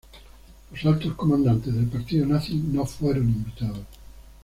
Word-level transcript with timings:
Los 0.71 0.83
altos 0.83 1.13
comandantes 1.13 1.75
del 1.75 1.85
partido 1.85 2.25
nazi 2.25 2.55
no 2.55 2.87
fueron 2.87 3.25
invitados. 3.29 3.85